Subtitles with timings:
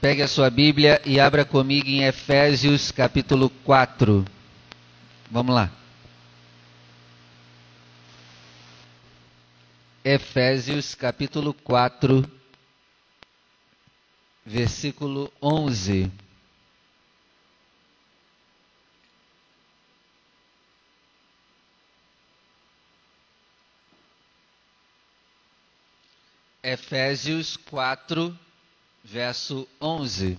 [0.00, 4.24] Pegue a sua Bíblia e abra comigo em Efésios capítulo 4.
[5.30, 5.70] Vamos lá.
[10.04, 12.30] Efésios capítulo 4,
[14.44, 16.12] versículo 11.
[26.62, 28.38] Efésios 4,
[29.06, 30.36] verso 11.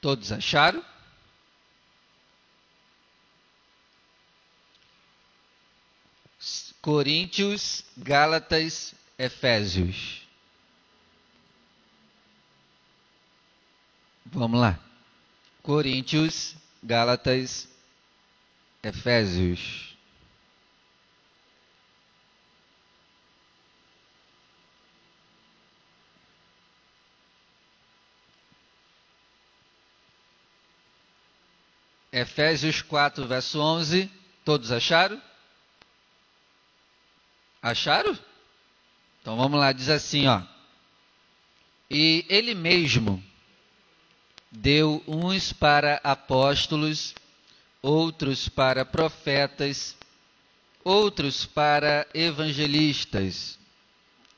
[0.00, 0.82] Todos acharam?
[6.80, 10.26] Coríntios, Gálatas, Efésios.
[14.24, 14.80] Vamos lá.
[15.62, 17.68] Coríntios, Gálatas,
[18.82, 19.91] Efésios.
[32.12, 34.10] Efésios 4, verso 11.
[34.44, 35.20] Todos acharam?
[37.62, 38.18] Acharam?
[39.20, 40.42] Então vamos lá, diz assim, ó.
[41.88, 43.22] E ele mesmo
[44.50, 47.14] deu uns para apóstolos,
[47.80, 49.96] outros para profetas,
[50.84, 53.58] outros para evangelistas,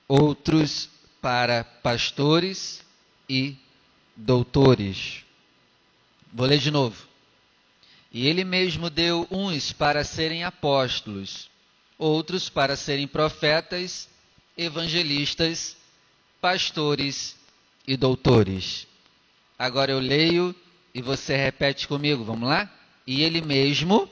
[0.07, 2.85] outros para pastores
[3.29, 3.57] e
[4.15, 5.25] doutores.
[6.33, 7.14] Vou ler de novo.
[8.15, 11.51] E ele mesmo deu uns para serem apóstolos,
[11.99, 14.09] outros para serem profetas,
[14.57, 15.77] evangelistas,
[16.41, 17.37] pastores
[17.87, 18.87] e doutores.
[19.59, 20.55] Agora eu leio
[20.95, 22.71] e você repete comigo, vamos lá?
[23.07, 24.09] e ele mesmo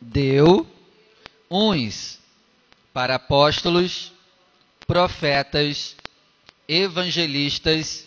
[0.00, 0.66] deu
[1.50, 2.18] uns
[2.92, 4.12] para apóstolos,
[4.86, 5.94] profetas,
[6.66, 8.06] evangelistas,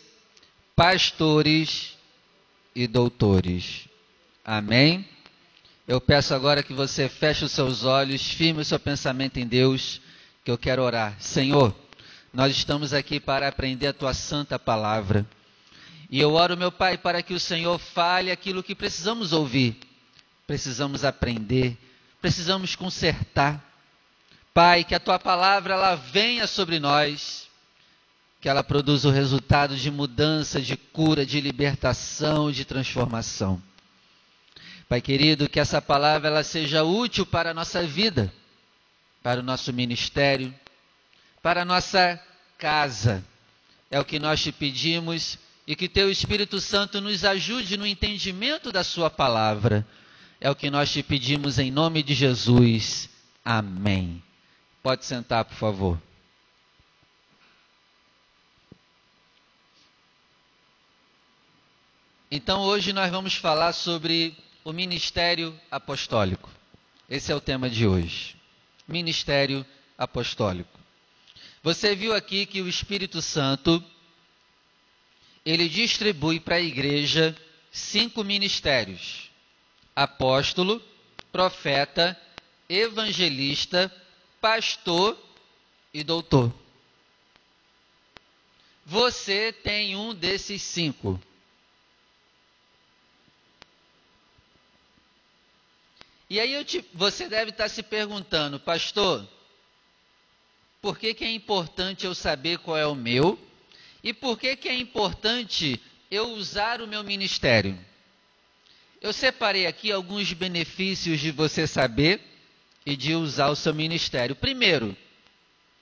[0.76, 1.98] pastores
[2.76, 3.88] e doutores.
[4.44, 5.08] Amém?
[5.88, 10.02] Eu peço agora que você feche os seus olhos, firme o seu pensamento em Deus,
[10.44, 11.16] que eu quero orar.
[11.20, 11.76] Senhor,
[12.34, 15.26] nós estamos aqui para aprender a tua santa palavra.
[16.10, 19.78] E eu oro, meu Pai, para que o Senhor fale aquilo que precisamos ouvir,
[20.48, 21.78] precisamos aprender,
[22.22, 23.64] precisamos consertar.
[24.54, 27.48] Pai, que a tua palavra ela venha sobre nós,
[28.42, 33.62] que ela produza o resultado de mudança, de cura, de libertação, de transformação.
[34.92, 38.30] Pai querido, que essa palavra ela seja útil para a nossa vida,
[39.24, 40.54] para o nosso ministério,
[41.42, 42.22] para a nossa
[42.58, 43.24] casa.
[43.90, 48.70] É o que nós te pedimos e que teu Espírito Santo nos ajude no entendimento
[48.70, 49.88] da Sua palavra.
[50.42, 53.10] É o que nós te pedimos em nome de Jesus.
[53.46, 54.22] Amém.
[54.84, 56.02] Pode sentar, por favor.
[62.30, 66.50] Então, hoje nós vamos falar sobre o ministério apostólico.
[67.10, 68.36] Esse é o tema de hoje.
[68.88, 69.66] Ministério
[69.98, 70.80] apostólico.
[71.64, 73.84] Você viu aqui que o Espírito Santo
[75.46, 77.36] ele distribui para a igreja
[77.72, 79.30] cinco ministérios:
[79.96, 80.82] apóstolo,
[81.32, 82.20] profeta,
[82.70, 83.92] evangelista,
[84.40, 85.18] pastor
[85.94, 86.54] e doutor.
[88.86, 91.20] Você tem um desses cinco.
[96.32, 99.28] E aí te, você deve estar se perguntando, pastor,
[100.82, 103.38] por que, que é importante eu saber qual é o meu?
[104.02, 105.78] E por que, que é importante
[106.10, 107.78] eu usar o meu ministério?
[109.02, 112.22] Eu separei aqui alguns benefícios de você saber
[112.86, 114.34] e de usar o seu ministério.
[114.34, 114.96] Primeiro,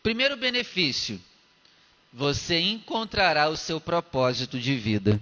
[0.02, 1.22] primeiro benefício,
[2.12, 5.22] você encontrará o seu propósito de vida.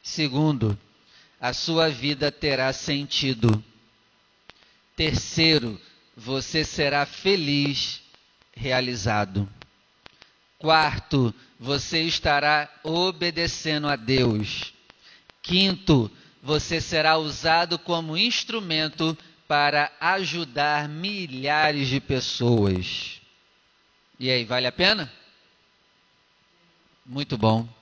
[0.00, 0.78] Segundo,
[1.40, 3.62] a sua vida terá sentido.
[4.96, 5.80] Terceiro,
[6.16, 8.02] você será feliz,
[8.54, 9.48] realizado.
[10.58, 14.74] Quarto, você estará obedecendo a Deus.
[15.40, 16.10] Quinto,
[16.42, 19.16] você será usado como instrumento
[19.46, 23.20] para ajudar milhares de pessoas.
[24.18, 25.10] E aí, vale a pena?
[27.06, 27.77] Muito bom.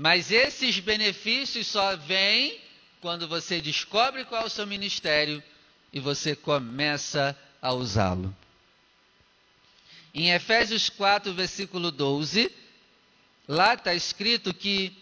[0.00, 2.56] Mas esses benefícios só vêm
[3.00, 5.42] quando você descobre qual é o seu ministério
[5.92, 8.32] e você começa a usá-lo.
[10.14, 12.48] Em Efésios 4, versículo 12,
[13.48, 14.96] lá está escrito que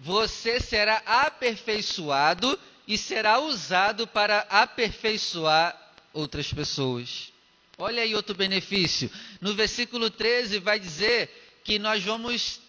[0.00, 2.58] você será aperfeiçoado
[2.88, 5.80] e será usado para aperfeiçoar
[6.12, 7.32] outras pessoas.
[7.78, 9.08] Olha aí outro benefício.
[9.40, 12.61] No versículo 13 vai dizer que nós vamos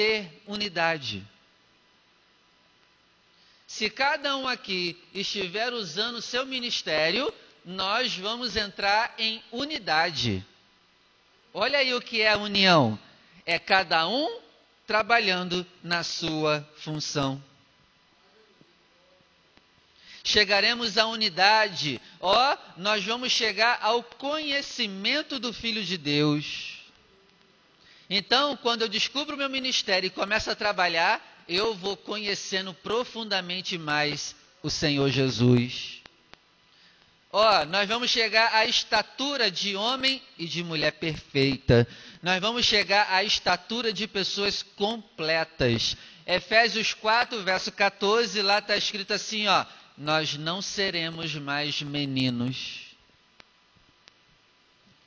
[0.00, 1.22] ter unidade.
[3.66, 7.30] Se cada um aqui estiver usando seu ministério,
[7.66, 10.42] nós vamos entrar em unidade.
[11.52, 12.98] Olha aí o que é a união:
[13.44, 14.40] é cada um
[14.86, 17.42] trabalhando na sua função.
[20.24, 26.69] Chegaremos à unidade, ó, nós vamos chegar ao conhecimento do Filho de Deus.
[28.12, 33.78] Então, quando eu descubro o meu ministério e começo a trabalhar, eu vou conhecendo profundamente
[33.78, 34.34] mais
[34.64, 36.00] o Senhor Jesus.
[37.32, 41.86] Ó, nós vamos chegar à estatura de homem e de mulher perfeita.
[42.20, 45.96] Nós vamos chegar à estatura de pessoas completas.
[46.26, 49.64] Efésios 4, verso 14, lá está escrito assim, ó:
[49.96, 52.90] Nós não seremos mais meninos.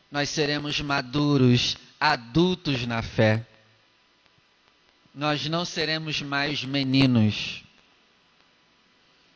[0.09, 3.47] Nós seremos maduros, adultos na fé.
[5.15, 7.63] Nós não seremos mais meninos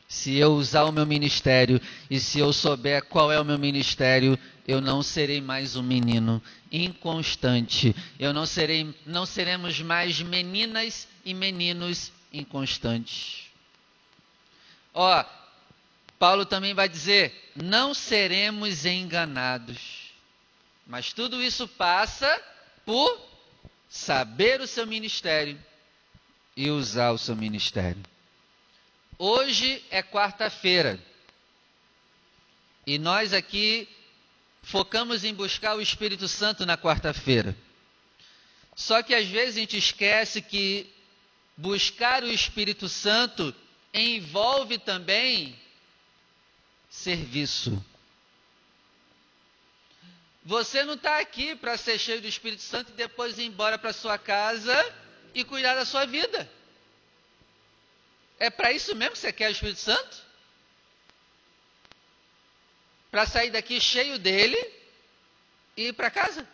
[0.06, 1.80] se eu usar o meu ministério
[2.10, 6.42] e se eu souber qual é o meu ministério, eu não serei mais um menino
[6.70, 7.96] inconstante.
[8.18, 13.46] Eu não serei, não seremos mais meninas e meninos inconstantes.
[14.92, 15.24] Ó,
[16.18, 20.12] Paulo também vai dizer: não seremos enganados.
[20.86, 22.26] Mas tudo isso passa
[22.88, 23.20] por
[23.86, 25.62] saber o seu ministério
[26.56, 28.02] e usar o seu ministério.
[29.18, 30.98] Hoje é quarta-feira.
[32.86, 33.86] E nós aqui
[34.62, 37.54] focamos em buscar o Espírito Santo na quarta-feira.
[38.74, 40.90] Só que às vezes a gente esquece que
[41.58, 43.54] buscar o Espírito Santo
[43.92, 45.54] envolve também
[46.88, 47.84] serviço.
[50.48, 53.92] Você não está aqui para ser cheio do Espírito Santo e depois ir embora para
[53.92, 54.74] sua casa
[55.34, 56.50] e cuidar da sua vida.
[58.38, 60.16] É para isso mesmo que você quer o Espírito Santo?
[63.10, 64.56] Para sair daqui cheio dele
[65.76, 66.48] e ir para casa?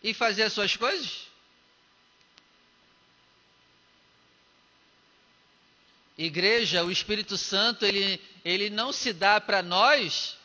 [0.00, 1.26] E fazer as suas coisas?
[6.16, 10.38] Igreja, o Espírito Santo, ele, ele não se dá para nós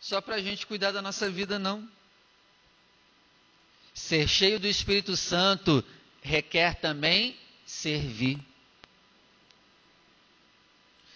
[0.00, 1.86] só para a gente cuidar da nossa vida, não.
[3.92, 5.84] Ser cheio do Espírito Santo
[6.22, 7.36] requer também
[7.66, 8.38] servir.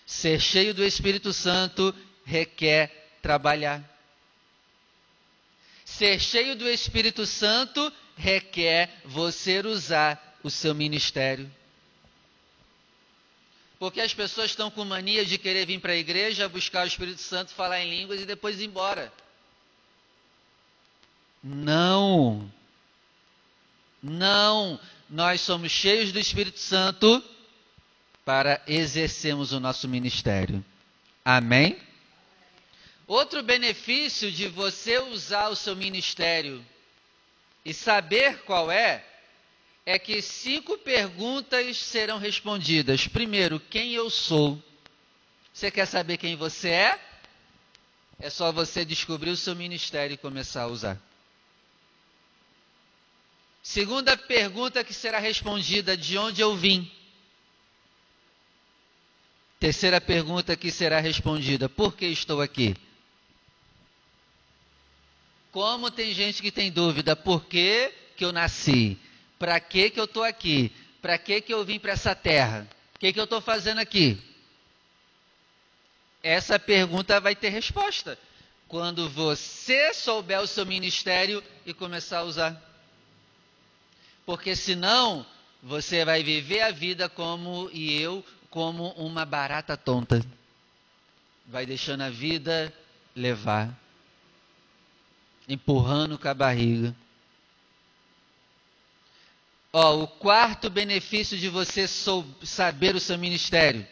[0.04, 1.94] Ser cheio do Espírito Santo
[2.26, 3.82] requer trabalhar.
[5.84, 11.50] Ser cheio do Espírito Santo requer você usar o seu ministério.
[13.84, 17.20] Porque as pessoas estão com mania de querer vir para a igreja, buscar o Espírito
[17.20, 19.12] Santo, falar em línguas e depois ir embora.
[21.42, 22.50] Não.
[24.02, 24.80] Não.
[25.10, 27.22] Nós somos cheios do Espírito Santo
[28.24, 30.64] para exercermos o nosso ministério.
[31.22, 31.78] Amém?
[33.06, 36.64] Outro benefício de você usar o seu ministério
[37.62, 39.04] e saber qual é,
[39.86, 43.06] é que cinco perguntas serão respondidas.
[43.06, 44.62] Primeiro, quem eu sou?
[45.52, 47.00] Você quer saber quem você é?
[48.18, 51.00] É só você descobrir o seu ministério e começar a usar.
[53.62, 56.90] Segunda pergunta que será respondida: de onde eu vim?
[59.60, 62.74] Terceira pergunta que será respondida: por que estou aqui?
[65.50, 68.98] Como tem gente que tem dúvida, por que, que eu nasci?
[69.38, 70.72] Para que, que eu estou aqui?
[71.02, 72.66] Para que, que eu vim para essa terra?
[72.94, 74.20] O que, que eu estou fazendo aqui?
[76.22, 78.18] Essa pergunta vai ter resposta
[78.66, 82.74] quando você souber o seu ministério e começar a usar.
[84.24, 85.26] Porque senão
[85.62, 90.24] você vai viver a vida como e eu como uma barata tonta.
[91.46, 92.72] Vai deixando a vida
[93.14, 93.68] levar,
[95.48, 96.94] empurrando com a barriga.
[99.76, 103.84] O quarto benefício de você saber o seu ministério,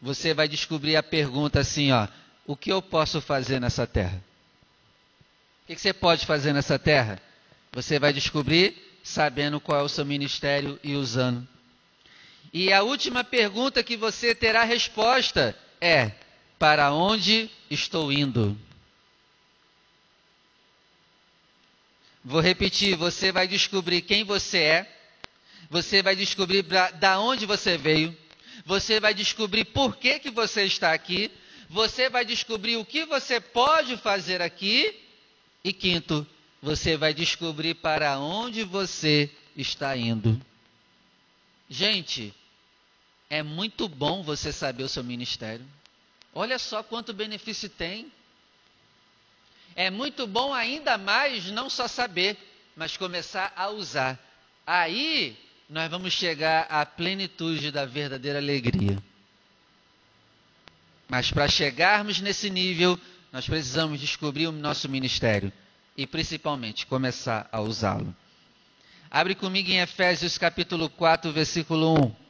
[0.00, 2.06] você vai descobrir a pergunta assim, ó:
[2.46, 4.22] o que eu posso fazer nessa terra?
[5.64, 7.20] O que você pode fazer nessa terra?
[7.72, 11.48] Você vai descobrir sabendo qual é o seu ministério e usando.
[12.52, 16.12] E a última pergunta que você terá resposta é:
[16.60, 18.56] para onde estou indo?
[22.24, 24.97] Vou repetir, você vai descobrir quem você é,
[25.70, 28.16] você vai descobrir pra, da onde você veio,
[28.64, 31.30] você vai descobrir por que, que você está aqui,
[31.68, 34.98] você vai descobrir o que você pode fazer aqui
[35.62, 36.26] E quinto,
[36.62, 40.40] você vai descobrir para onde você está indo.
[41.68, 42.32] Gente,
[43.28, 45.66] é muito bom você saber o seu ministério.
[46.34, 48.10] Olha só quanto benefício tem.
[49.74, 52.36] É muito bom ainda mais não só saber,
[52.74, 54.18] mas começar a usar.
[54.66, 55.36] Aí
[55.68, 59.02] nós vamos chegar à plenitude da verdadeira alegria.
[61.08, 62.98] Mas para chegarmos nesse nível,
[63.30, 65.52] nós precisamos descobrir o nosso ministério
[65.96, 68.14] e principalmente começar a usá-lo.
[69.10, 72.28] Abre comigo em Efésios capítulo 4, versículo 1.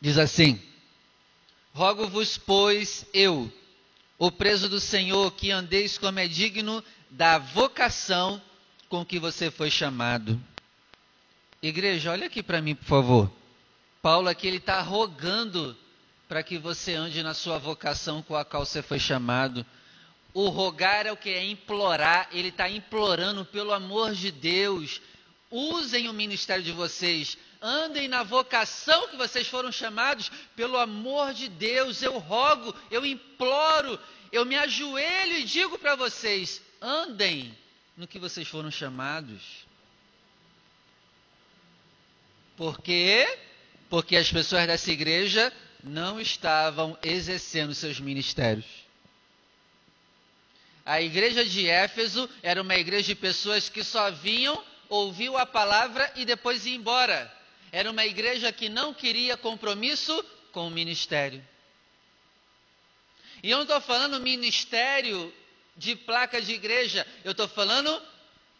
[0.00, 0.60] Diz assim:
[1.74, 3.52] Rogo-vos, pois, eu,
[4.18, 8.42] o preso do Senhor, que andeis como é digno da vocação
[8.88, 10.40] com que você foi chamado.
[11.62, 13.32] Igreja, olha aqui para mim, por favor.
[14.02, 15.76] Paulo aqui ele está rogando
[16.28, 19.64] para que você ande na sua vocação com a qual você foi chamado.
[20.34, 22.28] O rogar é o que é implorar.
[22.32, 25.00] Ele está implorando pelo amor de Deus.
[25.50, 27.38] Usem o ministério de vocês.
[27.60, 30.30] Andem na vocação que vocês foram chamados.
[30.54, 33.98] Pelo amor de Deus, eu rogo, eu imploro,
[34.30, 37.56] eu me ajoelho e digo para vocês: andem
[37.96, 39.66] no que vocês foram chamados.
[42.56, 43.38] Por quê?
[43.90, 48.66] Porque as pessoas dessa igreja não estavam exercendo seus ministérios.
[50.84, 56.10] A igreja de Éfeso era uma igreja de pessoas que só vinham, ouviam a palavra
[56.16, 57.37] e depois iam embora.
[57.70, 61.44] Era uma igreja que não queria compromisso com o ministério.
[63.42, 65.32] E eu não estou falando ministério
[65.76, 67.06] de placa de igreja.
[67.24, 68.02] Eu estou falando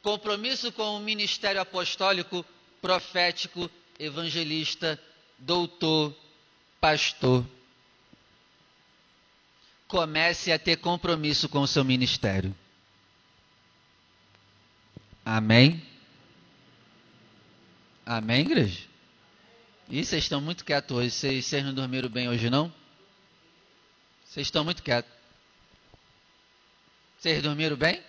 [0.02, 2.44] compromisso com o ministério apostólico,
[2.80, 5.00] profético, evangelista,
[5.38, 6.14] doutor,
[6.80, 7.44] pastor.
[9.88, 12.54] Comece a ter compromisso com o seu ministério.
[15.24, 15.82] Amém?
[18.06, 18.87] Amém, igreja?
[19.90, 21.10] E vocês estão muito quietos hoje.
[21.10, 22.72] Vocês, vocês não dormiram bem hoje, não?
[24.24, 25.10] Vocês estão muito quietos.
[27.18, 28.02] Vocês dormiram bem?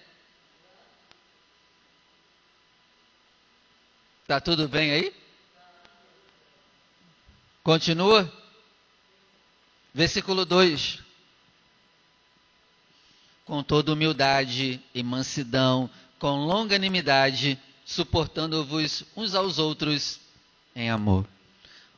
[4.28, 5.16] Tá tudo bem aí?
[7.64, 8.32] Continua.
[9.94, 11.00] Versículo 2.
[13.46, 20.20] Com toda humildade e mansidão, com longanimidade, suportando-vos uns aos outros
[20.76, 21.26] em amor.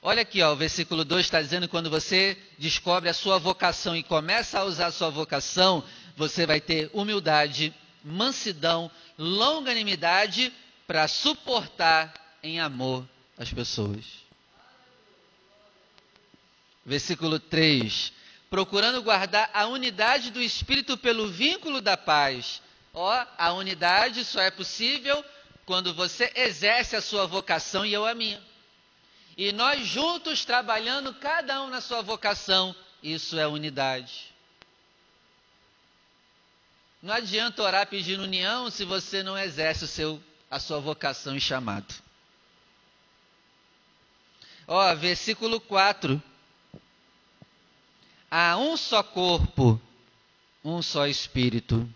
[0.03, 4.01] Olha aqui, ó, o versículo 2 está dizendo quando você descobre a sua vocação e
[4.01, 5.84] começa a usar a sua vocação,
[6.17, 7.72] você vai ter humildade,
[8.03, 10.51] mansidão, longanimidade
[10.88, 14.03] para suportar em amor as pessoas.
[16.84, 18.12] Versículo 3:
[18.50, 22.60] Procurando guardar a unidade do espírito pelo vínculo da paz.
[22.91, 25.24] Ó, a unidade só é possível
[25.63, 28.50] quando você exerce a sua vocação e eu a minha.
[29.38, 34.31] E nós juntos trabalhando, cada um na sua vocação, isso é unidade.
[37.01, 41.41] Não adianta orar pedindo união se você não exerce o seu, a sua vocação e
[41.41, 41.93] chamado.
[44.67, 46.21] Ó, versículo 4.
[48.29, 49.81] Há um só corpo,
[50.63, 51.89] um só espírito.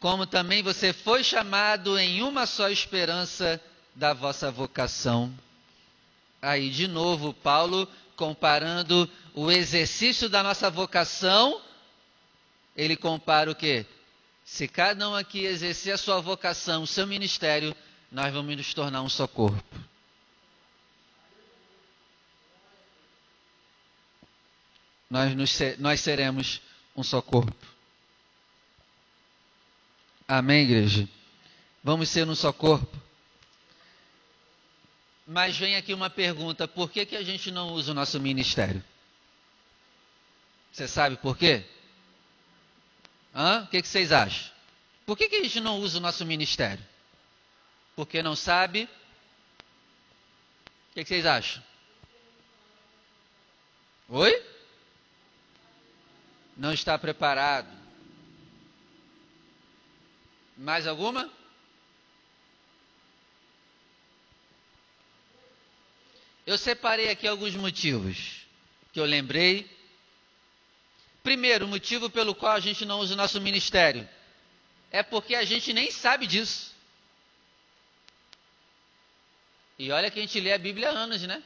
[0.00, 3.62] Como também você foi chamado em uma só esperança
[3.94, 5.32] da vossa vocação.
[6.46, 11.60] Aí, de novo, Paulo comparando o exercício da nossa vocação,
[12.76, 13.84] ele compara o quê?
[14.44, 17.74] Se cada um aqui exercer a sua vocação, o seu ministério,
[18.12, 19.60] nós vamos nos tornar um só corpo.
[25.10, 26.62] Nós, nos, nós seremos
[26.96, 27.66] um só corpo.
[30.28, 31.08] Amém, igreja?
[31.82, 33.05] Vamos ser um só corpo.
[35.26, 38.82] Mas vem aqui uma pergunta: por que, que a gente não usa o nosso ministério?
[40.70, 41.64] Você sabe por quê?
[43.34, 43.64] Hã?
[43.64, 44.54] O que, que vocês acham?
[45.04, 46.84] Por que, que a gente não usa o nosso ministério?
[47.96, 48.88] Porque não sabe?
[50.90, 51.62] O que, que vocês acham?
[54.08, 54.44] Oi?
[56.56, 57.68] Não está preparado.
[60.56, 61.30] Mais alguma?
[66.46, 68.46] Eu separei aqui alguns motivos
[68.92, 69.68] que eu lembrei
[71.26, 74.08] Primeiro, motivo pelo qual a gente não usa o nosso ministério
[74.92, 76.72] é porque a gente nem sabe disso.
[79.76, 81.42] E olha que a gente lê a Bíblia há anos, né?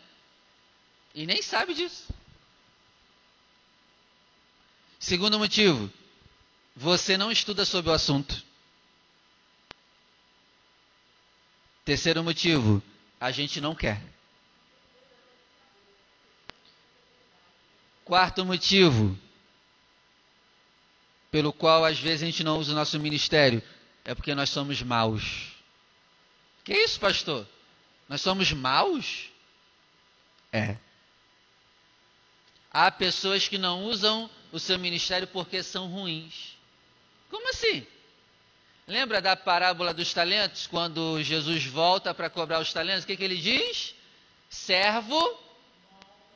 [1.14, 2.12] E nem sabe disso.
[4.98, 5.90] Segundo motivo,
[6.76, 8.44] você não estuda sobre o assunto.
[11.86, 12.82] Terceiro motivo,
[13.18, 14.00] a gente não quer.
[18.10, 19.16] Quarto motivo,
[21.30, 23.62] pelo qual às vezes a gente não usa o nosso ministério,
[24.04, 25.52] é porque nós somos maus.
[26.64, 27.46] Que isso, pastor?
[28.08, 29.30] Nós somos maus?
[30.52, 30.76] É.
[32.72, 36.56] Há pessoas que não usam o seu ministério porque são ruins.
[37.30, 37.86] Como assim?
[38.88, 43.04] Lembra da parábola dos talentos, quando Jesus volta para cobrar os talentos?
[43.04, 43.94] O que, que ele diz?
[44.48, 45.38] Servo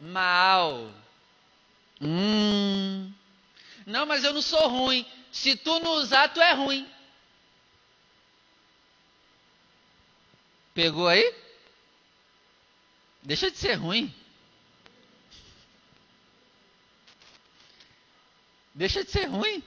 [0.01, 1.03] mal.
[2.05, 3.13] Hum.
[3.87, 5.07] Não, mas eu não sou ruim.
[5.33, 6.89] Se tu não usar, tu é ruim.
[10.75, 11.35] Pegou aí?
[13.23, 14.15] Deixa de ser ruim.
[18.75, 19.63] Deixa de ser ruim.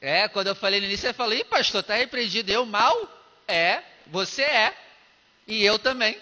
[0.00, 2.52] É, quando eu falei no início, eu falei, pastor, está repreendido.
[2.52, 2.94] Eu mal?
[3.48, 4.76] É, você é.
[5.46, 6.20] E eu também.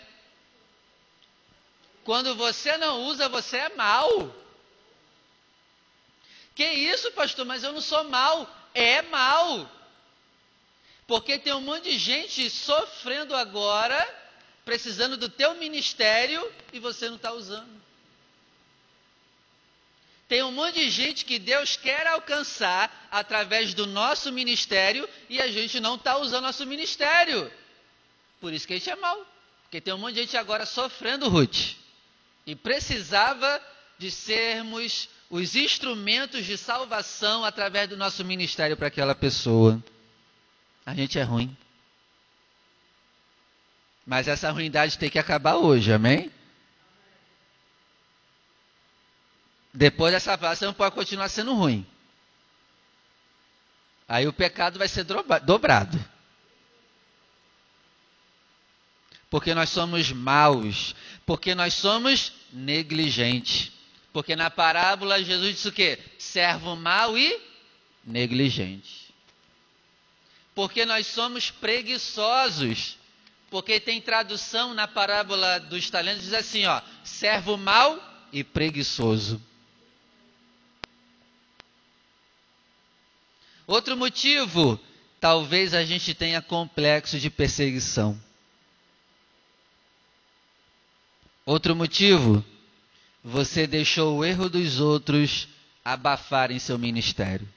[2.05, 4.42] Quando você não usa, você é mal.
[6.55, 7.45] Que isso, pastor?
[7.45, 8.49] Mas eu não sou mal.
[8.75, 9.71] É mal.
[11.07, 13.99] Porque tem um monte de gente sofrendo agora,
[14.65, 17.83] precisando do teu ministério e você não está usando.
[20.29, 25.49] Tem um monte de gente que Deus quer alcançar através do nosso ministério e a
[25.49, 27.53] gente não está usando nosso ministério.
[28.41, 29.27] Por isso que a gente é mal.
[29.65, 31.77] Porque tem um monte de gente agora sofrendo, Ruth.
[32.47, 33.61] E precisava
[33.99, 39.83] de sermos os instrumentos de salvação através do nosso ministério para aquela pessoa.
[40.85, 41.57] A gente é ruim.
[44.05, 46.31] Mas essa ruindade tem que acabar hoje, amém?
[49.73, 51.87] Depois dessa fase você não pode continuar sendo ruim.
[54.07, 55.99] Aí o pecado vai ser dobrado.
[59.31, 60.95] Porque nós somos maus.
[61.25, 63.73] Porque nós somos negligentes.
[64.13, 65.99] Porque na parábola Jesus disse o quê?
[66.19, 67.41] Servo mau e
[68.05, 69.13] negligente.
[70.55, 72.99] Porque nós somos preguiçosos.
[73.51, 78.01] Porque tem tradução na parábola dos talentos, diz assim, ó, servo mau
[78.33, 79.41] e preguiçoso.
[83.67, 84.81] Outro motivo,
[85.21, 88.19] talvez a gente tenha complexo de perseguição.
[91.45, 92.45] Outro motivo,
[93.23, 95.49] você deixou o erro dos outros
[95.85, 97.49] abafar em seu ministério.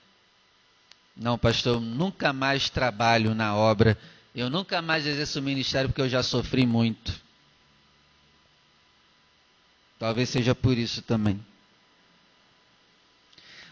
[1.16, 3.98] Não, pastor, eu nunca mais trabalho na obra,
[4.36, 7.14] eu nunca mais exerço o ministério porque eu já sofri muito.
[9.98, 11.44] Talvez seja por isso também.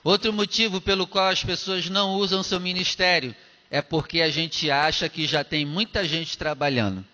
[0.03, 3.36] Outro motivo pelo qual as pessoas não usam seu ministério
[3.69, 7.06] é porque a gente acha que já tem muita gente trabalhando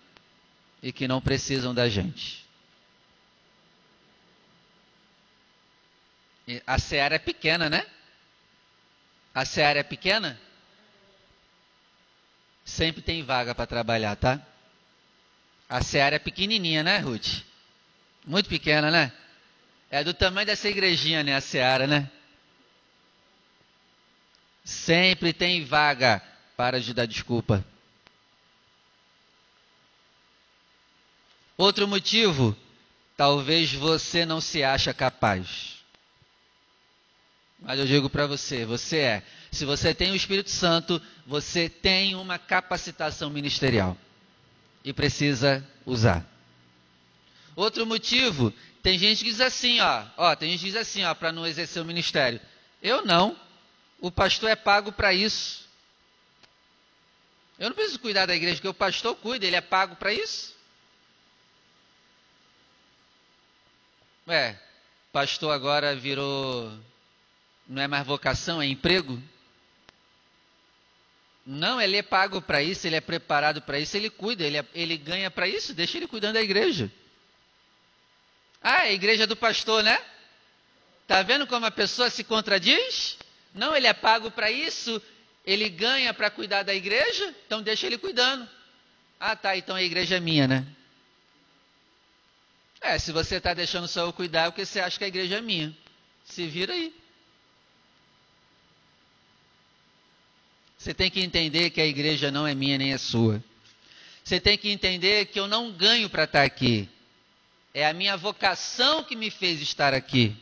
[0.82, 2.39] e que não precisam da gente.
[6.66, 7.86] A seara é pequena, né?
[9.34, 10.38] A seara é pequena?
[12.64, 14.40] Sempre tem vaga para trabalhar, tá?
[15.68, 17.42] A seara é pequenininha, né, Ruth?
[18.26, 19.12] Muito pequena, né?
[19.90, 21.34] É do tamanho dessa igrejinha, né?
[21.34, 22.10] A seara, né?
[24.64, 26.22] Sempre tem vaga
[26.56, 27.64] para de dar desculpa.
[31.56, 32.56] Outro motivo,
[33.16, 35.79] talvez você não se acha capaz.
[37.60, 39.22] Mas eu digo para você, você é.
[39.50, 43.96] Se você tem o Espírito Santo, você tem uma capacitação ministerial
[44.82, 46.26] e precisa usar.
[47.54, 51.14] Outro motivo, tem gente que diz assim, ó, ó, tem gente que diz assim, ó,
[51.14, 52.40] para não exercer o ministério.
[52.82, 53.36] Eu não.
[54.00, 55.68] O pastor é pago para isso.
[57.58, 60.56] Eu não preciso cuidar da igreja, porque o pastor cuida, ele é pago para isso.
[64.26, 64.58] Ué,
[65.12, 66.72] pastor agora virou.
[67.70, 69.22] Não é mais vocação, é emprego?
[71.46, 74.64] Não, ele é pago para isso, ele é preparado para isso, ele cuida, ele, é,
[74.74, 76.90] ele ganha para isso, deixa ele cuidando da igreja.
[78.60, 80.04] Ah, é a igreja do pastor, né?
[81.06, 83.16] Tá vendo como a pessoa se contradiz?
[83.54, 85.00] Não, ele é pago para isso,
[85.46, 88.48] ele ganha para cuidar da igreja, então deixa ele cuidando.
[89.20, 90.66] Ah, tá, então a igreja é minha, né?
[92.80, 95.38] É, se você está deixando só eu cuidar, é porque você acha que a igreja
[95.38, 95.72] é minha.
[96.24, 96.99] Se vira aí.
[100.80, 103.44] Você tem que entender que a igreja não é minha nem é sua.
[104.24, 106.88] Você tem que entender que eu não ganho para estar tá aqui.
[107.74, 110.34] É a minha vocação que me fez estar aqui.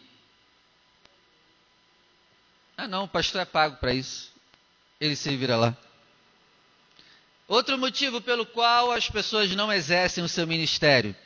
[2.77, 4.33] Ah, não, o pastor é pago para isso.
[5.01, 5.77] Ele se vira lá.
[7.48, 11.16] Outro motivo pelo qual as pessoas não exercem o seu ministério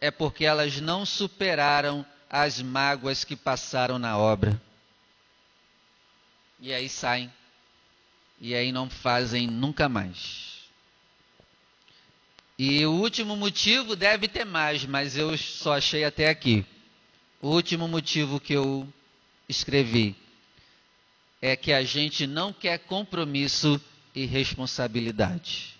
[0.00, 4.58] é porque elas não superaram as mágoas que passaram na obra.
[6.58, 7.30] E aí saem.
[8.40, 10.46] E aí não fazem nunca mais.
[12.58, 16.64] E o último motivo deve ter mais, mas eu só achei até aqui.
[17.40, 18.88] O último motivo que eu
[19.48, 20.16] escrevi
[21.40, 23.80] é que a gente não quer compromisso
[24.14, 25.76] e responsabilidade.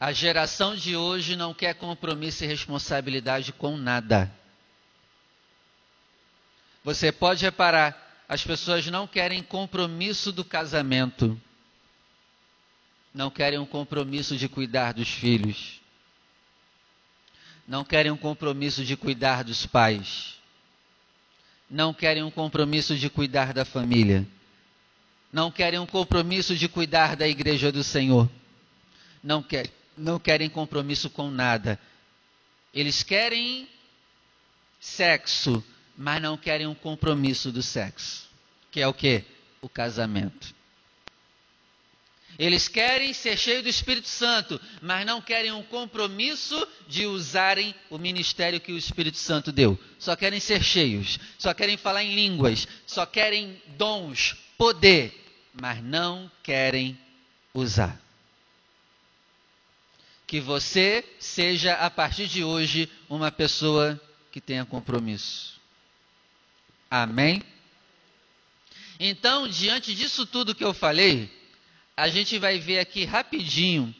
[0.00, 4.32] A geração de hoje não quer compromisso e responsabilidade com nada.
[6.84, 11.40] Você pode reparar, as pessoas não querem compromisso do casamento.
[13.14, 15.80] Não querem um compromisso de cuidar dos filhos,
[17.66, 20.34] não querem um compromisso de cuidar dos pais,
[21.70, 24.26] não querem um compromisso de cuidar da família,
[25.32, 28.30] não querem um compromisso de cuidar da igreja do Senhor,
[29.24, 31.80] não, quer, não querem compromisso com nada.
[32.72, 33.66] Eles querem
[34.78, 35.64] sexo,
[35.98, 38.28] mas não querem um compromisso do sexo,
[38.70, 39.24] que é o que?
[39.60, 40.54] O casamento.
[42.38, 47.98] Eles querem ser cheios do Espírito Santo, mas não querem um compromisso de usarem o
[47.98, 49.76] ministério que o Espírito Santo deu.
[49.98, 55.12] Só querem ser cheios, só querem falar em línguas, só querem dons, poder,
[55.60, 56.96] mas não querem
[57.52, 58.00] usar.
[60.28, 65.57] Que você seja, a partir de hoje, uma pessoa que tenha compromisso.
[66.90, 67.42] Amém?
[68.98, 71.30] Então, diante disso tudo que eu falei,
[71.96, 73.94] a gente vai ver aqui rapidinho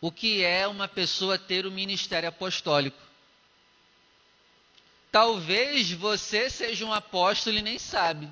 [0.00, 2.98] o que é uma pessoa ter o ministério apostólico.
[5.10, 8.28] Talvez você seja um apóstolo e nem sabe.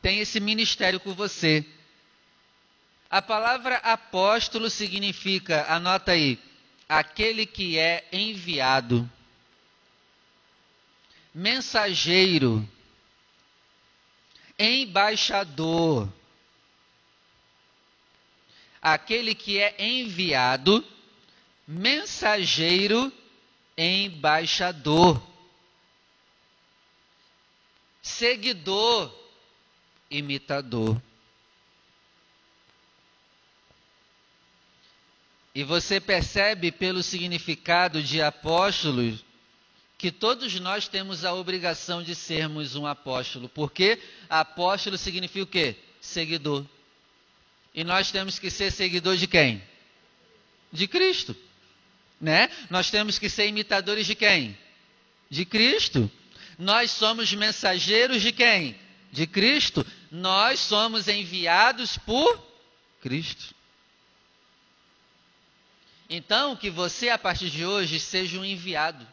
[0.00, 1.64] Tem esse ministério com você.
[3.10, 6.38] A palavra apóstolo significa, anota aí,
[6.88, 9.10] aquele que é enviado,
[11.34, 12.68] mensageiro,
[14.58, 16.08] embaixador
[18.80, 20.84] aquele que é enviado,
[21.66, 23.12] mensageiro,
[23.76, 25.22] embaixador,
[28.00, 29.14] seguidor,
[30.10, 31.00] imitador.
[35.54, 39.18] E você percebe pelo significado de apóstolo
[40.00, 45.76] que todos nós temos a obrigação de sermos um apóstolo, porque apóstolo significa o quê?
[46.00, 46.64] Seguidor.
[47.74, 49.62] E nós temos que ser seguidor de quem?
[50.72, 51.36] De Cristo.
[52.18, 52.48] Né?
[52.70, 54.56] Nós temos que ser imitadores de quem?
[55.28, 56.10] De Cristo.
[56.58, 58.80] Nós somos mensageiros de quem?
[59.12, 59.86] De Cristo.
[60.10, 62.42] Nós somos enviados por
[63.02, 63.54] Cristo.
[66.08, 69.06] Então, que você a partir de hoje seja um enviado.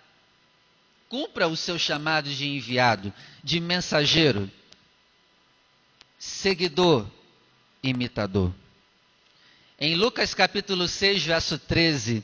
[1.10, 4.52] Cumpra o seu chamado de enviado, de mensageiro,
[6.20, 7.08] seguidor,
[7.82, 8.54] imitador.
[9.80, 12.24] Em Lucas capítulo 6, verso 13,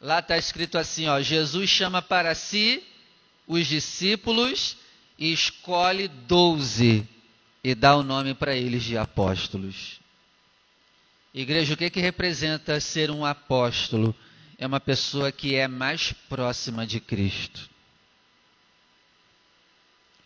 [0.00, 2.84] lá está escrito assim: ó, Jesus chama para si
[3.46, 4.76] os discípulos
[5.18, 7.08] e escolhe doze
[7.62, 9.98] e dá o nome para eles de apóstolos.
[11.32, 14.14] Igreja, o que, que representa ser um apóstolo?
[14.56, 17.73] É uma pessoa que é mais próxima de Cristo.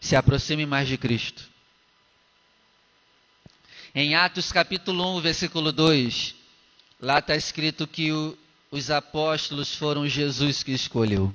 [0.08, 1.46] Se aproxime mais de Cristo.
[3.94, 6.34] Em Atos capítulo 1, versículo 2,
[6.98, 8.34] lá está escrito que o,
[8.70, 11.30] os apóstolos foram Jesus que escolheu.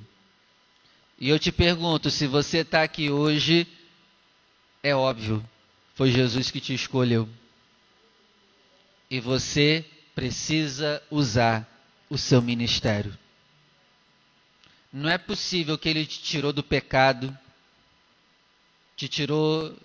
[1.20, 3.64] E eu te pergunto, se você está aqui hoje,
[4.82, 5.48] é óbvio,
[5.94, 7.28] foi Jesus que te escolheu.
[9.08, 9.84] E você
[10.16, 11.64] precisa usar
[12.10, 13.16] o seu ministério.
[14.92, 17.38] Não é possível que ele te tirou do pecado,
[18.96, 19.76] te tirou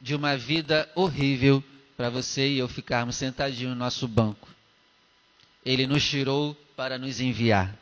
[0.00, 1.62] de uma vida horrível
[1.96, 4.48] para você e eu ficarmos sentadinhos no nosso banco.
[5.64, 7.76] Ele nos tirou para nos enviar.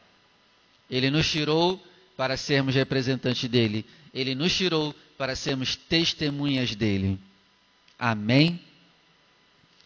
[0.90, 1.82] Ele nos tirou
[2.16, 3.84] para sermos representantes dele.
[4.14, 7.18] Ele nos tirou para sermos testemunhas dele.
[7.98, 8.60] Amém?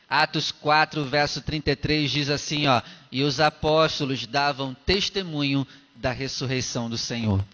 [0.09, 2.83] Atos 4, verso 33 diz assim, ó:
[3.13, 7.45] "E os apóstolos davam testemunho da ressurreição do Senhor."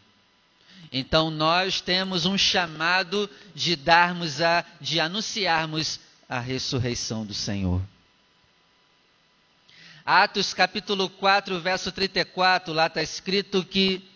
[0.93, 7.83] Então nós temos um chamado de darmos a de anunciarmos a ressurreição do Senhor.
[10.05, 14.09] Atos capítulo 4, verso 34, lá está escrito que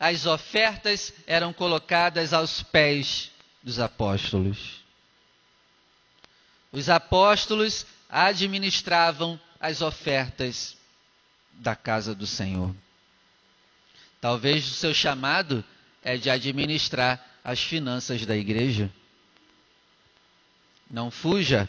[0.00, 3.30] as ofertas eram colocadas aos pés
[3.62, 4.82] dos apóstolos.
[6.72, 10.76] Os apóstolos administravam as ofertas
[11.52, 12.74] da casa do Senhor.
[14.20, 15.62] Talvez o seu chamado
[16.02, 18.90] é de administrar as finanças da igreja.
[20.90, 21.68] Não fuja.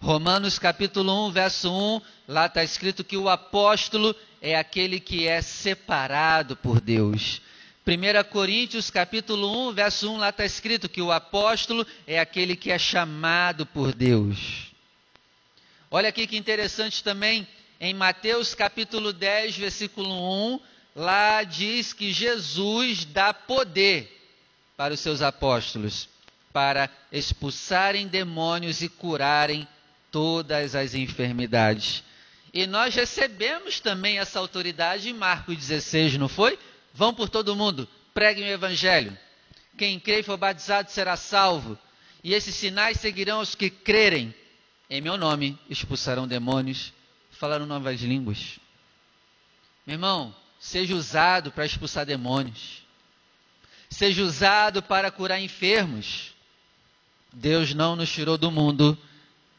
[0.00, 5.42] Romanos capítulo 1, verso 1, lá está escrito que o apóstolo é aquele que é
[5.42, 7.40] separado por Deus.
[7.86, 12.70] 1 Coríntios capítulo 1, verso 1, lá está escrito que o apóstolo é aquele que
[12.70, 14.72] é chamado por Deus.
[15.90, 17.46] Olha aqui que interessante também,
[17.78, 20.60] em Mateus capítulo 10, versículo 1,
[20.94, 24.10] lá diz que Jesus dá poder
[24.76, 26.08] para os seus apóstolos
[26.54, 29.66] para expulsarem demônios e curarem
[30.12, 32.04] todas as enfermidades.
[32.52, 36.56] E nós recebemos também essa autoridade em Marcos 16, não foi?
[36.94, 39.18] Vão por todo mundo, preguem o evangelho.
[39.76, 41.76] Quem crê e for batizado será salvo.
[42.22, 44.32] E esses sinais seguirão os que crerem.
[44.88, 46.92] Em meu nome expulsarão demônios,
[47.32, 48.60] falarão novas línguas.
[49.84, 50.32] Meu irmão,
[50.64, 52.82] seja usado para expulsar demônios.
[53.90, 56.34] Seja usado para curar enfermos.
[57.30, 58.96] Deus não nos tirou do mundo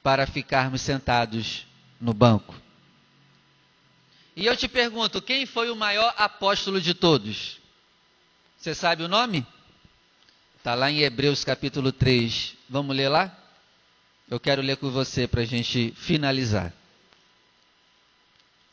[0.01, 1.67] para ficarmos sentados
[2.01, 2.55] no banco.
[4.35, 7.59] E eu te pergunto, quem foi o maior apóstolo de todos?
[8.57, 9.45] Você sabe o nome?
[10.57, 12.55] Está lá em Hebreus capítulo 3.
[12.67, 13.31] Vamos ler lá?
[14.27, 16.73] Eu quero ler com você para a gente finalizar.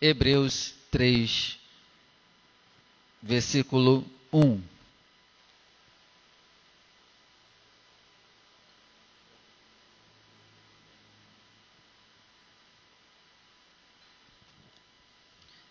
[0.01, 1.59] Hebreus 3,
[3.23, 4.61] versículo 1.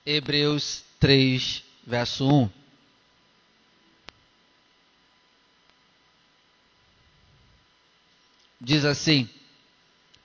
[0.05, 2.49] Hebreus 3, verso 1.
[8.59, 9.29] Diz assim: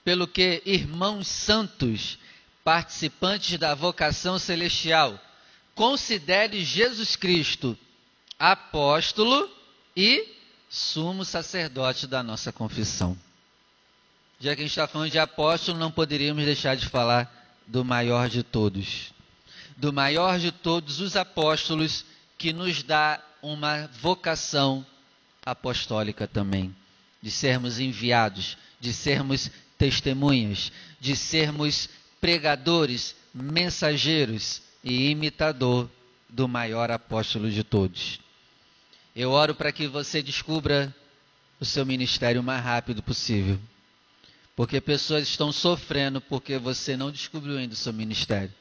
[0.05, 2.19] Pelo que, irmãos santos,
[2.65, 5.21] participantes da vocação celestial,
[5.77, 7.79] considere Jesus Cristo
[8.37, 9.49] apóstolo
[9.97, 10.35] e
[10.69, 13.17] sumo sacerdote da nossa confissão.
[14.41, 17.33] Já que a gente está falando de apóstolo, não poderíamos deixar de falar
[17.65, 19.15] do maior de todos
[19.77, 22.05] do maior de todos os apóstolos,
[22.39, 24.85] que nos dá uma vocação
[25.45, 26.75] apostólica também,
[27.23, 31.89] de sermos enviados, de sermos testemunhas, de sermos
[32.21, 35.90] pregadores, mensageiros e imitador
[36.29, 38.20] do maior apóstolo de todos.
[39.16, 40.94] Eu oro para que você descubra
[41.59, 43.59] o seu ministério o mais rápido possível.
[44.55, 48.55] Porque pessoas estão sofrendo porque você não descobriu ainda o seu ministério.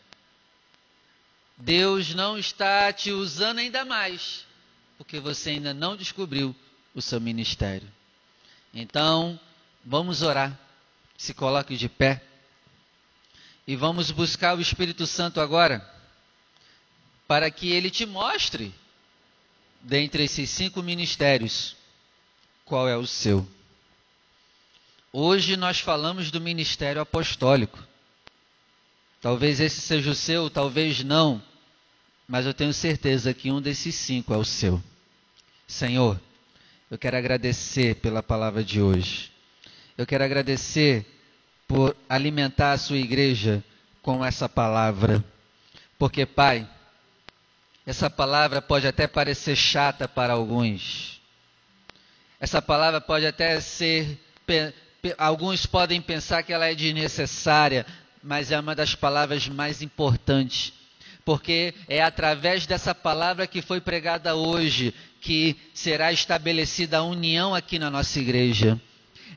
[1.55, 4.45] Deus não está te usando ainda mais,
[4.97, 6.55] porque você ainda não descobriu
[6.95, 7.87] o seu ministério.
[8.73, 9.39] Então,
[9.85, 10.59] vamos orar.
[11.17, 12.21] Se coloque de pé.
[13.67, 15.94] E vamos buscar o Espírito Santo agora,
[17.27, 18.73] para que ele te mostre,
[19.81, 21.75] dentre esses cinco ministérios,
[22.63, 23.47] qual é o seu.
[25.11, 27.81] Hoje nós falamos do ministério apostólico.
[29.21, 31.41] Talvez esse seja o seu, talvez não,
[32.27, 34.81] mas eu tenho certeza que um desses cinco é o seu.
[35.67, 36.19] Senhor,
[36.91, 39.31] eu quero agradecer pela palavra de hoje.
[39.97, 41.05] Eu quero agradecer
[41.67, 43.63] por alimentar a sua igreja
[44.01, 45.23] com essa palavra.
[45.97, 46.69] Porque, Pai,
[47.85, 51.21] essa palavra pode até parecer chata para alguns.
[52.39, 54.19] Essa palavra pode até ser.
[55.17, 57.85] Alguns podem pensar que ela é desnecessária,
[58.23, 60.73] mas é uma das palavras mais importantes,
[61.23, 67.77] porque é através dessa palavra que foi pregada hoje que será estabelecida a união aqui
[67.77, 68.81] na nossa igreja.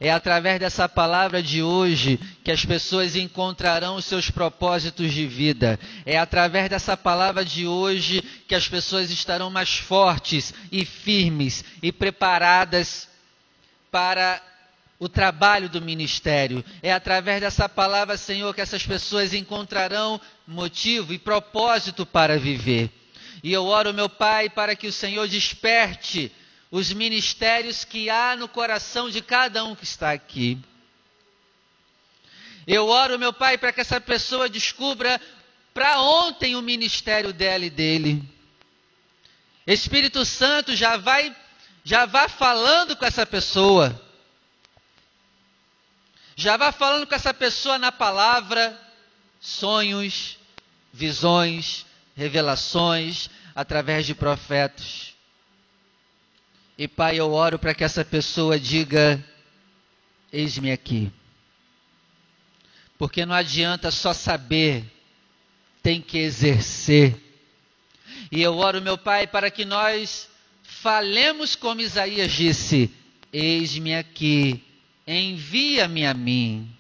[0.01, 5.79] É através dessa palavra de hoje que as pessoas encontrarão os seus propósitos de vida.
[6.07, 11.91] É através dessa palavra de hoje que as pessoas estarão mais fortes e firmes e
[11.91, 13.09] preparadas
[13.91, 14.41] para
[15.01, 16.65] o trabalho do ministério.
[16.83, 22.91] É através dessa palavra, Senhor, que essas pessoas encontrarão motivo e propósito para viver.
[23.43, 26.33] E eu oro, meu Pai, para que o Senhor desperte
[26.71, 30.59] os ministérios que há no coração de cada um que está aqui.
[32.67, 35.21] Eu oro, meu Pai, para que essa pessoa descubra
[35.73, 38.23] para ontem o ministério dela e dele.
[39.67, 41.35] Espírito Santo já vai
[41.85, 43.99] já vá falando com essa pessoa
[46.39, 48.81] já vá falando com essa pessoa na palavra,
[49.41, 50.39] sonhos,
[50.93, 55.08] visões, revelações através de profetas.
[56.79, 59.23] E Pai, eu oro para que essa pessoa diga:
[60.33, 61.11] Eis-me aqui.
[62.97, 64.85] Porque não adianta só saber,
[65.83, 67.17] tem que exercer.
[68.31, 70.29] E eu oro, meu Pai, para que nós
[70.63, 72.95] falemos como Isaías disse:
[73.33, 74.63] Eis-me aqui,
[75.05, 76.71] envia-me a mim.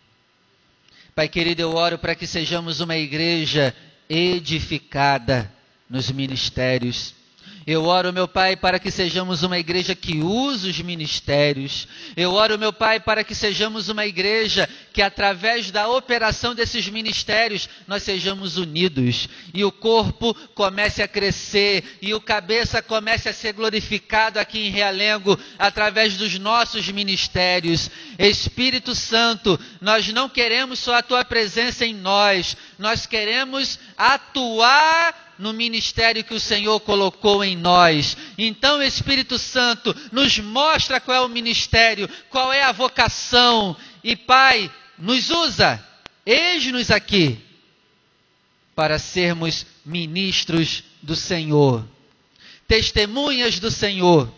[1.13, 3.75] Pai querido, eu oro para que sejamos uma igreja
[4.09, 5.53] edificada
[5.91, 7.18] nos ministérios
[7.71, 11.87] eu oro, meu Pai, para que sejamos uma igreja que use os ministérios.
[12.17, 17.69] Eu oro, meu Pai, para que sejamos uma igreja que, através da operação desses ministérios,
[17.87, 23.53] nós sejamos unidos e o corpo comece a crescer e o cabeça comece a ser
[23.53, 27.91] glorificado aqui em Realengo através dos nossos ministérios.
[28.19, 35.53] Espírito Santo, nós não queremos só a tua presença em nós, nós queremos atuar no
[35.53, 38.17] ministério que o Senhor colocou em nós.
[38.37, 43.77] Então, Espírito Santo, nos mostra qual é o ministério, qual é a vocação.
[44.03, 45.83] E, Pai, nos usa,
[46.27, 47.39] eis-nos aqui,
[48.75, 51.87] para sermos ministros do Senhor,
[52.67, 54.33] testemunhas do Senhor,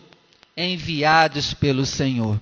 [0.55, 2.39] enviados pelo Senhor.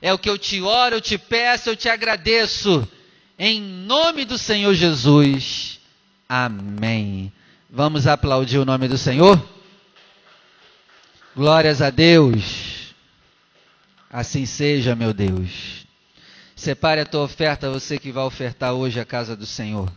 [0.00, 2.86] É o que eu te oro, eu te peço, eu te agradeço.
[3.38, 5.80] Em nome do Senhor Jesus.
[6.28, 7.32] Amém.
[7.70, 9.38] Vamos aplaudir o nome do Senhor?
[11.36, 12.94] Glórias a Deus.
[14.10, 15.86] Assim seja, meu Deus.
[16.56, 19.92] Separe a tua oferta, você que vai ofertar hoje a casa do Senhor.